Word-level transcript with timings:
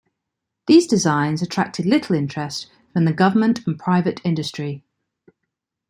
These 0.65 0.87
designs 0.87 1.43
attracted 1.43 1.85
little 1.85 2.15
interest 2.15 2.71
from 2.91 3.05
the 3.05 3.13
government 3.13 3.67
and 3.67 3.77
private 3.77 4.19
industry. 4.23 4.83